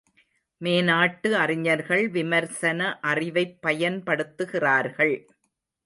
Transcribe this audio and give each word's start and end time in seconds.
மேநாட்டு 0.61 1.35
அறிஞர்கள் 1.35 2.09
விமர்சன 2.09 2.99
அறிவைப் 2.99 3.57
பயன்படுத்துகிறார்கள். 3.67 5.15